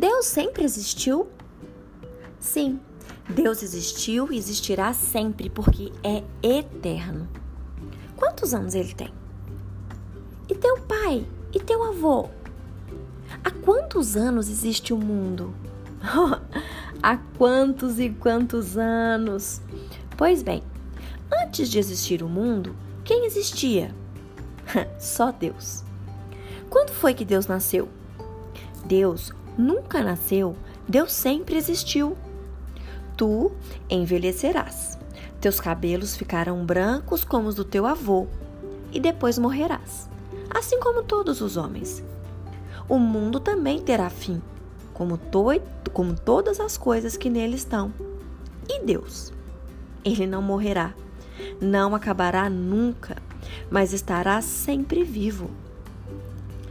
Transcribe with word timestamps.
Deus 0.00 0.24
sempre 0.24 0.64
existiu? 0.64 1.28
Sim, 2.38 2.80
Deus 3.28 3.62
existiu 3.62 4.32
e 4.32 4.38
existirá 4.38 4.94
sempre 4.94 5.50
porque 5.50 5.92
é 6.02 6.24
eterno. 6.42 7.28
Quantos 8.16 8.54
anos 8.54 8.74
ele 8.74 8.94
tem? 8.94 9.12
E 10.48 10.54
teu 10.54 10.80
pai? 10.80 11.26
E 11.52 11.60
teu 11.60 11.84
avô? 11.84 12.30
Há 13.44 13.50
quantos 13.50 14.16
anos 14.16 14.48
existe 14.48 14.94
o 14.94 14.96
mundo? 14.96 15.54
Há 17.02 17.18
quantos 17.36 18.00
e 18.00 18.08
quantos 18.08 18.78
anos? 18.78 19.60
Pois 20.16 20.42
bem, 20.42 20.62
antes 21.30 21.68
de 21.68 21.78
existir 21.78 22.22
o 22.22 22.28
mundo, 22.28 22.74
quem 23.04 23.26
existia? 23.26 23.94
Só 24.98 25.30
Deus. 25.30 25.84
Quando 26.70 26.90
foi 26.90 27.12
que 27.12 27.24
Deus 27.26 27.46
nasceu? 27.46 27.86
Deus 28.86 29.30
nunca 29.60 30.02
nasceu, 30.02 30.56
Deus 30.88 31.12
sempre 31.12 31.56
existiu. 31.56 32.16
Tu 33.16 33.52
envelhecerás, 33.88 34.98
teus 35.40 35.60
cabelos 35.60 36.16
ficarão 36.16 36.64
brancos 36.64 37.22
como 37.22 37.48
os 37.48 37.54
do 37.54 37.64
teu 37.64 37.86
avô, 37.86 38.26
e 38.92 38.98
depois 38.98 39.38
morrerás, 39.38 40.08
assim 40.48 40.80
como 40.80 41.02
todos 41.02 41.40
os 41.40 41.56
homens. 41.56 42.02
O 42.88 42.98
mundo 42.98 43.38
também 43.38 43.80
terá 43.80 44.08
fim, 44.08 44.42
como, 44.94 45.16
to 45.16 45.44
como 45.92 46.18
todas 46.18 46.58
as 46.58 46.76
coisas 46.76 47.16
que 47.16 47.30
nele 47.30 47.54
estão. 47.54 47.92
E 48.68 48.82
Deus? 48.84 49.32
Ele 50.04 50.26
não 50.26 50.40
morrerá, 50.40 50.94
não 51.60 51.94
acabará 51.94 52.48
nunca, 52.48 53.16
mas 53.70 53.92
estará 53.92 54.40
sempre 54.40 55.04
vivo. 55.04 55.50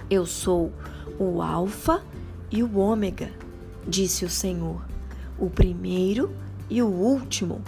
Eu 0.10 0.26
sou 0.26 0.72
o 1.20 1.42
Alfa 1.42 2.04
e 2.52 2.64
o 2.64 2.78
Ômega, 2.78 3.32
disse 3.88 4.26
o 4.26 4.30
Senhor, 4.30 4.86
o 5.38 5.50
primeiro 5.50 6.34
e 6.70 6.82
o 6.82 6.88
último. 6.88 7.62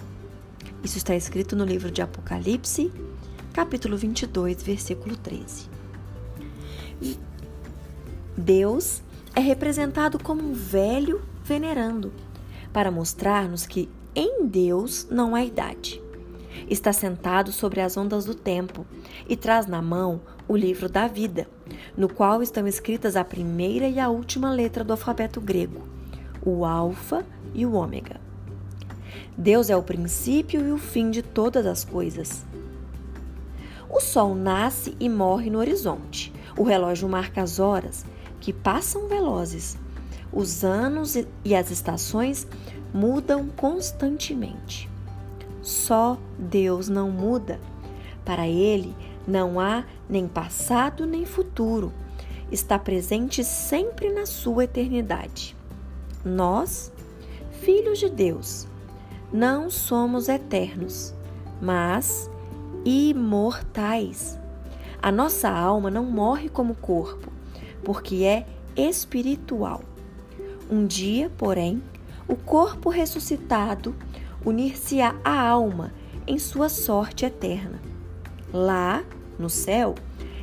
Isso 0.84 0.98
está 0.98 1.16
escrito 1.16 1.56
no 1.56 1.66
livro 1.66 1.92
de 1.92 2.02
Apocalipse, 2.02 2.92
capítulo 3.54 3.98
22, 3.98 4.64
versículo 4.64 5.16
13. 5.16 5.70
Deus 8.36 9.02
é 9.36 9.40
representado 9.40 10.18
como 10.18 10.42
um 10.42 10.54
velho 10.54 11.22
venerando, 11.44 12.12
para 12.74 12.92
mostrar-nos 12.92 13.66
que 13.66 13.90
em 14.16 14.46
Deus 14.46 15.08
não 15.10 15.36
há 15.36 15.44
idade. 15.44 16.02
Está 16.70 16.92
sentado 16.92 17.52
sobre 17.52 17.82
as 17.82 17.96
ondas 17.96 18.26
do 18.26 18.36
tempo 18.36 18.86
e 19.28 19.36
traz 19.38 19.68
na 19.68 19.82
mão 19.82 20.22
o 20.48 20.56
livro 20.56 20.90
da 20.90 21.08
vida, 21.08 21.48
no 21.96 22.08
qual 22.08 22.42
estão 22.42 22.68
escritas 22.68 23.16
a 23.16 23.24
primeira 23.24 23.88
e 23.88 24.00
a 24.00 24.10
última 24.10 24.52
letra 24.52 24.84
do 24.84 24.92
alfabeto 24.92 25.40
grego, 25.40 25.82
o 26.44 26.66
Alfa 26.66 27.26
e 27.54 27.66
o 27.66 27.74
Ômega. 27.74 28.20
Deus 29.38 29.70
é 29.70 29.76
o 29.76 29.84
princípio 29.84 30.66
e 30.66 30.72
o 30.72 30.78
fim 30.78 31.10
de 31.10 31.22
todas 31.22 31.66
as 31.66 31.84
coisas. 31.84 32.46
O 33.90 34.00
sol 34.00 34.36
nasce 34.36 34.96
e 35.00 35.10
morre 35.10 35.50
no 35.50 35.60
horizonte. 35.60 36.34
O 36.58 36.64
relógio 36.64 37.10
marca 37.10 37.42
as 37.42 37.60
horas, 37.60 38.06
que 38.40 38.54
passam 38.54 39.08
velozes. 39.08 39.78
Os 40.32 40.64
anos 40.64 41.16
e 41.44 41.56
as 41.56 41.72
estações 41.72 42.48
mudam 42.94 43.50
constantemente. 43.50 44.90
Só 45.62 46.18
Deus 46.38 46.88
não 46.88 47.12
muda. 47.12 47.60
Para 48.24 48.48
Ele 48.48 48.96
não 49.28 49.60
há 49.60 49.84
nem 50.10 50.28
passado 50.28 51.06
nem 51.06 51.26
futuro. 51.26 51.94
Está 52.52 52.78
presente 52.78 53.44
sempre 53.44 54.12
na 54.12 54.26
sua 54.26 54.66
eternidade. 54.66 55.56
Nós, 56.24 56.92
filhos 57.62 58.00
de 58.00 58.10
Deus, 58.10 58.68
não 59.32 59.70
somos 59.70 60.28
eternos, 60.28 61.14
mas 61.62 62.30
imortais. 62.84 64.38
A 65.02 65.12
nossa 65.12 65.50
alma 65.50 65.90
não 65.90 66.04
morre 66.04 66.50
como 66.50 66.76
corpo, 66.76 67.32
porque 67.84 68.24
é 68.24 68.46
espiritual. 68.76 69.82
Um 70.70 70.86
dia, 70.86 71.32
porém, 71.38 71.82
o 72.28 72.36
corpo 72.36 72.90
ressuscitado 72.90 73.96
unir-se-á 74.46 75.16
à 75.24 75.40
alma 75.40 75.94
em 76.28 76.38
sua 76.38 76.70
sorte 76.70 77.26
eterna. 77.26 77.80
Lá, 78.54 79.04
no 79.42 79.50
céu, 79.50 79.96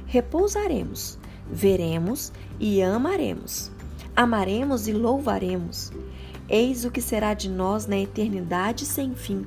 repousaremos, 0.06 1.18
veremos 1.50 2.32
e 2.58 2.82
amaremos. 2.82 3.70
Amaremos 4.14 4.88
e 4.88 4.92
louvaremos. 4.92 5.92
Eis 6.48 6.84
o 6.84 6.90
que 6.90 7.00
será 7.00 7.34
de 7.34 7.48
nós 7.48 7.86
na 7.86 7.96
eternidade 7.96 8.84
sem 8.84 9.14
fim, 9.14 9.46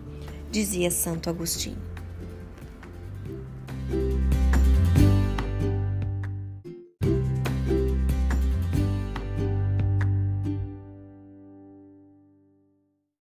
dizia 0.49 0.89
Santo 0.89 1.29
Agostinho. 1.29 1.90